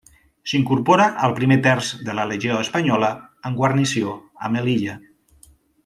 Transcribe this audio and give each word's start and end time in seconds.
S'incorpora 0.51 1.05
al 1.27 1.35
Primer 1.41 1.57
Terç 1.67 1.91
de 2.09 2.15
la 2.21 2.25
Legió 2.31 2.57
Espanyola 2.65 3.13
amb 3.51 3.61
guarnició 3.63 4.15
a 4.47 4.51
Melilla. 4.57 4.99